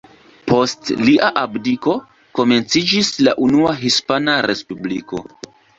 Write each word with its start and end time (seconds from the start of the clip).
Post 0.51 0.89
lia 1.09 1.29
abdiko, 1.41 1.95
komenciĝis 2.41 3.15
la 3.29 3.39
Unua 3.49 3.79
Hispana 3.85 4.41
Respubliko. 4.51 5.27